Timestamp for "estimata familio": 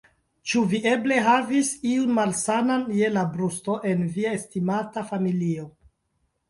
4.41-5.71